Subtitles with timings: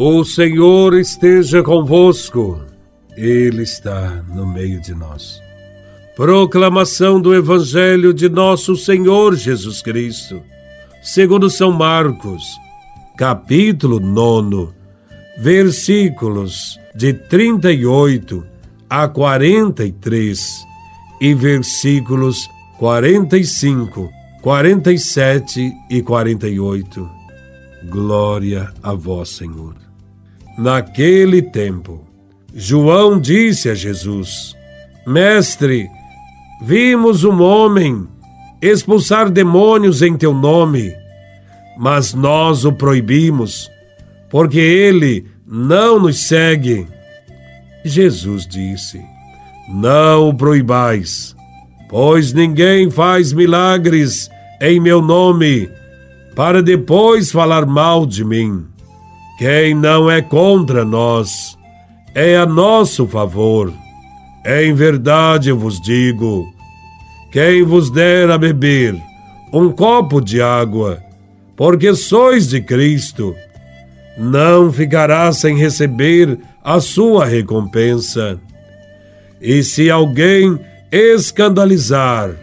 [0.00, 2.62] O Senhor esteja convosco,
[3.16, 5.40] Ele está no meio de nós.
[6.14, 10.40] Proclamação do Evangelho de Nosso Senhor Jesus Cristo,
[11.02, 12.44] segundo São Marcos,
[13.16, 14.72] capítulo 9,
[15.40, 18.46] versículos de 38
[18.88, 20.64] a 43
[21.20, 24.08] e versículos 45,
[24.42, 27.10] 47 e 48.
[27.90, 29.87] Glória a vós, Senhor.
[30.58, 32.04] Naquele tempo,
[32.52, 34.56] João disse a Jesus:
[35.06, 35.88] Mestre,
[36.64, 38.08] vimos um homem
[38.60, 40.92] expulsar demônios em teu nome,
[41.78, 43.70] mas nós o proibimos,
[44.28, 46.88] porque ele não nos segue.
[47.84, 49.00] Jesus disse:
[49.68, 51.36] Não o proibais,
[51.88, 54.28] pois ninguém faz milagres
[54.60, 55.70] em meu nome,
[56.34, 58.66] para depois falar mal de mim.
[59.38, 61.56] Quem não é contra nós
[62.12, 63.72] é a nosso favor.
[64.44, 66.44] Em verdade vos digo:
[67.30, 68.96] quem vos der a beber
[69.52, 71.00] um copo de água,
[71.56, 73.32] porque sois de Cristo,
[74.18, 78.40] não ficará sem receber a sua recompensa.
[79.40, 80.58] E se alguém
[80.90, 82.34] escandalizar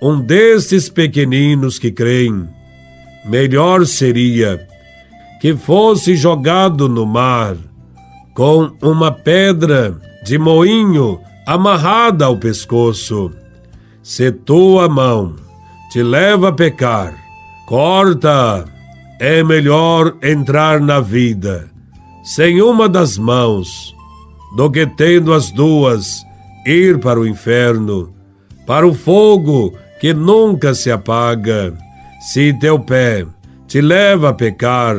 [0.00, 2.48] um destes pequeninos que creem,
[3.24, 4.64] melhor seria
[5.40, 7.56] que fosse jogado no mar,
[8.34, 13.30] com uma pedra de moinho amarrada ao pescoço.
[14.02, 15.36] Se tua mão
[15.90, 17.14] te leva a pecar,
[17.66, 18.64] corta.
[19.20, 21.70] É melhor entrar na vida
[22.24, 23.94] sem uma das mãos
[24.56, 26.24] do que tendo as duas
[26.64, 28.14] ir para o inferno,
[28.66, 31.74] para o fogo que nunca se apaga.
[32.20, 33.26] Se teu pé
[33.68, 34.96] te leva a pecar,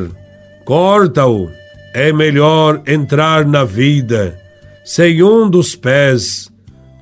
[0.66, 1.50] corta-o.
[1.94, 4.38] É melhor entrar na vida
[4.84, 6.52] sem um dos pés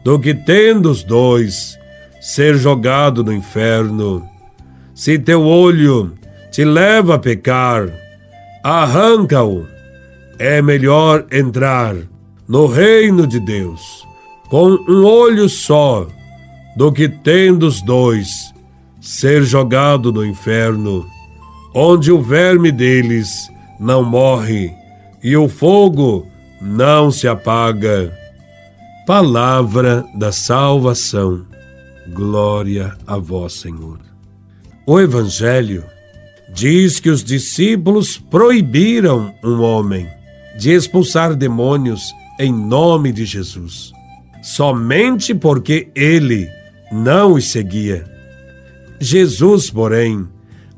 [0.04, 1.76] do que tendo os dois
[2.20, 4.24] ser jogado no inferno.
[4.94, 6.12] Se teu olho
[6.52, 7.88] te leva a pecar,
[8.62, 9.66] arranca-o.
[10.38, 11.96] É melhor entrar
[12.46, 14.04] no reino de Deus
[14.48, 16.06] com um olho só
[16.76, 18.52] do que tendo os dois
[19.00, 21.06] ser jogado no inferno,
[21.74, 23.48] onde o verme deles
[23.78, 24.72] não morre
[25.22, 26.26] e o fogo
[26.60, 28.12] não se apaga.
[29.06, 31.46] Palavra da salvação.
[32.12, 33.98] Glória a vós, Senhor.
[34.86, 35.84] O Evangelho
[36.52, 40.06] diz que os discípulos proibiram um homem
[40.58, 43.92] de expulsar demônios em nome de Jesus,
[44.42, 46.48] somente porque ele
[46.92, 48.04] não os seguia.
[49.00, 50.28] Jesus, porém,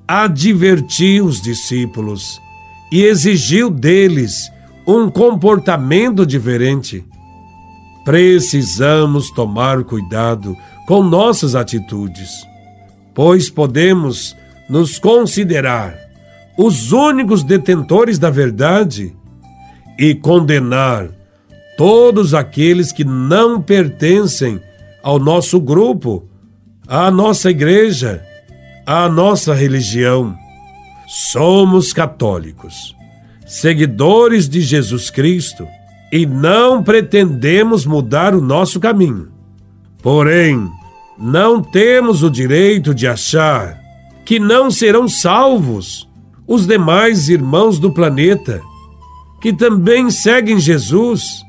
[0.07, 2.41] advertiu os discípulos
[2.91, 4.51] e exigiu deles
[4.87, 7.05] um comportamento diferente.
[8.05, 12.47] Precisamos tomar cuidado com nossas atitudes,
[13.13, 14.37] pois podemos
[14.69, 15.99] nos considerar
[16.57, 19.15] os únicos detentores da verdade
[19.99, 21.09] e condenar
[21.77, 24.61] todos aqueles que não pertencem
[25.03, 26.29] ao nosso grupo,
[26.87, 28.25] à nossa igreja,
[28.87, 30.37] à nossa religião.
[31.07, 32.97] Somos católicos,
[33.47, 35.67] seguidores de Jesus Cristo
[36.13, 39.29] e não pretendemos mudar o nosso caminho.
[40.03, 40.69] Porém,
[41.19, 43.81] não temos o direito de achar
[44.25, 46.09] que não serão salvos
[46.47, 48.61] os demais irmãos do planeta,
[49.41, 51.43] que também seguem Jesus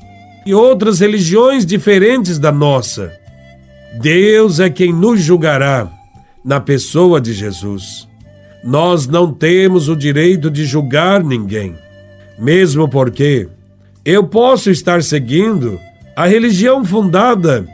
[0.46, 3.12] e outras religiões diferentes da nossa.
[4.00, 5.92] Deus é quem nos julgará
[6.44, 8.08] na pessoa de Jesus.
[8.64, 11.76] Nós não temos o direito de julgar ninguém,
[12.38, 13.48] mesmo porque
[14.04, 15.80] eu posso estar seguindo
[16.16, 17.68] a religião fundada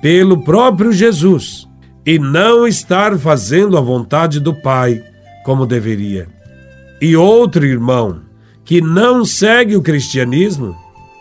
[0.00, 1.66] pelo próprio Jesus
[2.06, 5.02] e não estar fazendo a vontade do Pai
[5.44, 6.28] como deveria.
[7.00, 8.20] E outro irmão
[8.64, 10.76] que não segue o cristianismo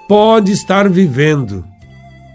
[0.08, 1.64] pode estar vivendo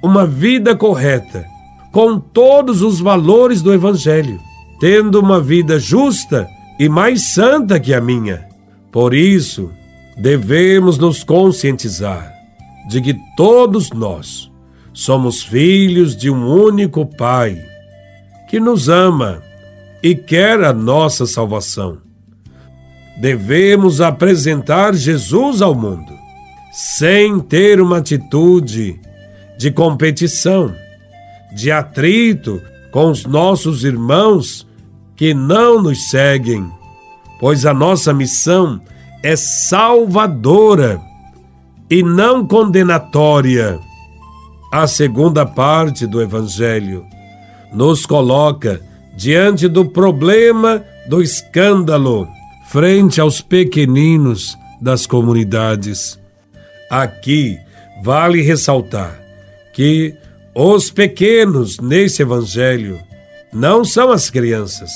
[0.03, 1.45] uma vida correta
[1.93, 4.41] com todos os valores do Evangelho,
[4.81, 6.49] tendo uma vida justa
[6.83, 8.49] e mais santa que a minha.
[8.91, 9.71] Por isso,
[10.17, 12.35] devemos nos conscientizar
[12.89, 14.51] de que todos nós
[14.93, 17.57] somos filhos de um único Pai
[18.51, 19.41] que nos ama
[20.03, 21.99] e quer a nossa salvação.
[23.21, 26.13] Devemos apresentar Jesus ao mundo
[26.73, 28.99] sem ter uma atitude
[29.57, 30.75] de competição,
[31.55, 34.67] de atrito com os nossos irmãos
[35.17, 36.71] que não nos seguem,
[37.39, 38.81] pois a nossa missão
[39.23, 41.01] é salvadora
[41.91, 43.79] e não condenatória.
[44.73, 47.05] A segunda parte do Evangelho
[47.73, 48.81] nos coloca
[49.17, 52.29] diante do problema do escândalo
[52.69, 56.19] frente aos pequeninos das comunidades.
[56.91, 57.59] Aqui
[58.03, 59.21] vale ressaltar
[59.75, 60.15] que
[60.55, 62.99] os pequenos nesse evangelho
[63.53, 64.91] não são as crianças,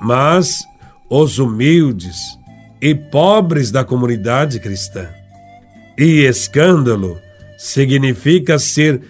[0.00, 0.64] mas
[1.08, 2.38] os humildes
[2.80, 5.08] e pobres da comunidade cristã.
[5.96, 7.18] E escândalo
[7.56, 9.00] significa ser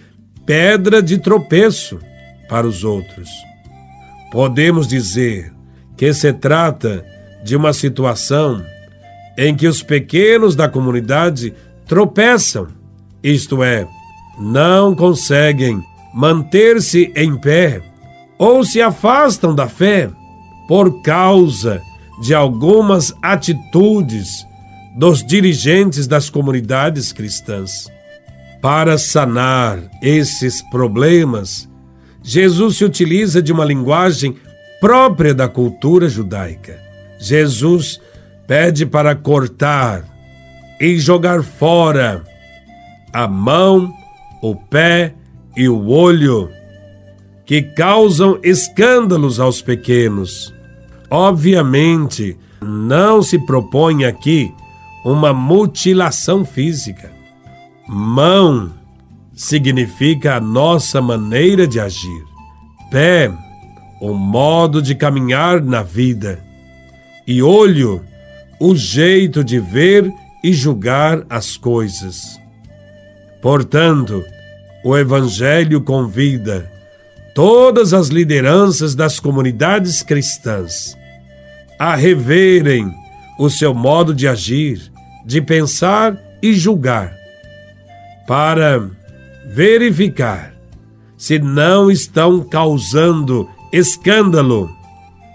[0.45, 1.99] pedra de tropeço
[2.47, 3.29] para os outros.
[4.31, 5.51] Podemos dizer
[5.97, 7.03] que se trata
[7.43, 8.63] de uma situação
[9.37, 11.53] em que os pequenos da comunidade
[11.87, 12.67] tropeçam,
[13.23, 13.87] isto é,
[14.39, 15.81] não conseguem
[16.13, 17.81] manter-se em pé
[18.37, 20.09] ou se afastam da fé
[20.67, 21.81] por causa
[22.21, 24.45] de algumas atitudes
[24.95, 27.91] dos dirigentes das comunidades cristãs.
[28.61, 31.69] Para sanar esses problemas,
[32.23, 34.35] Jesus se utiliza de uma linguagem
[34.79, 36.79] própria da cultura judaica.
[37.19, 37.99] Jesus
[38.47, 40.03] pede para cortar
[40.79, 42.23] e jogar fora
[43.13, 43.93] a mão,
[44.41, 45.13] o pé
[45.55, 46.49] e o olho,
[47.45, 50.53] que causam escândalos aos pequenos.
[51.09, 54.51] Obviamente, não se propõe aqui
[55.05, 57.11] uma mutilação física.
[57.87, 58.71] Mão
[59.35, 62.23] significa a nossa maneira de agir.
[62.89, 63.31] Pé,
[64.01, 66.43] o modo de caminhar na vida.
[67.27, 68.01] E olho,
[68.59, 70.11] o jeito de ver
[70.43, 72.39] e julgar as coisas.
[73.41, 74.23] Portanto,
[74.83, 76.71] o Evangelho convida
[77.35, 80.97] todas as lideranças das comunidades cristãs
[81.77, 82.89] a reverem
[83.37, 84.89] o seu modo de agir,
[85.25, 87.13] de pensar e julgar,
[88.25, 88.89] para
[89.47, 90.53] verificar
[91.17, 94.69] se não estão causando escândalo,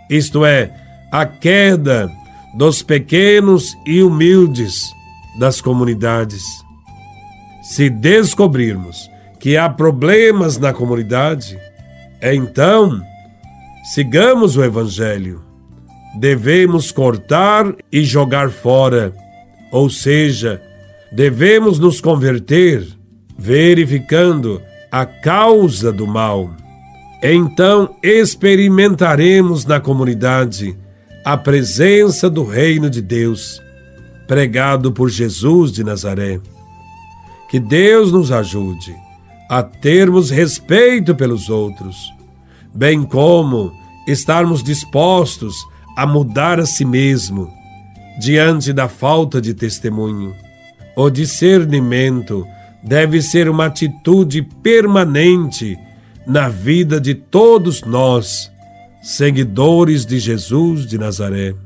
[0.08, 0.75] isto é,
[1.12, 2.11] a queda
[2.56, 4.91] dos pequenos e humildes
[5.38, 6.43] das comunidades.
[7.62, 11.58] Se descobrirmos que há problemas na comunidade,
[12.23, 13.01] então
[13.95, 15.43] sigamos o Evangelho.
[16.19, 19.13] Devemos cortar e jogar fora,
[19.73, 20.61] ou seja,
[21.13, 22.87] devemos nos converter
[23.39, 26.51] verificando a causa do mal.
[27.23, 30.77] Então experimentaremos na comunidade
[31.25, 33.63] a presença do Reino de Deus,
[34.27, 36.41] pregado por Jesus de Nazaré.
[37.51, 38.95] Que Deus nos ajude
[39.50, 42.14] a termos respeito pelos outros,
[42.73, 43.73] bem como
[44.06, 45.56] estarmos dispostos
[45.97, 47.52] a mudar a si mesmo
[48.20, 50.37] diante da falta de testemunho.
[50.97, 52.47] O discernimento
[52.81, 55.76] deve ser uma atitude permanente
[56.25, 58.52] na vida de todos nós,
[59.02, 61.56] seguidores de Jesus de Nazaré.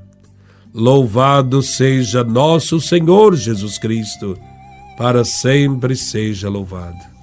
[0.73, 4.39] Louvado seja nosso Senhor Jesus Cristo,
[4.97, 7.14] para sempre seja louvado.